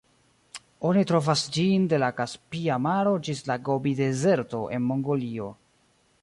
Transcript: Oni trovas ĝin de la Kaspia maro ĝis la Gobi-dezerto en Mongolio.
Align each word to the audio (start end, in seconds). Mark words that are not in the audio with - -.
Oni 0.91 1.01
trovas 1.11 1.43
ĝin 1.57 1.85
de 1.91 1.99
la 2.03 2.09
Kaspia 2.21 2.79
maro 2.87 3.13
ĝis 3.29 3.43
la 3.51 3.59
Gobi-dezerto 3.69 4.63
en 4.79 4.89
Mongolio. 4.95 5.53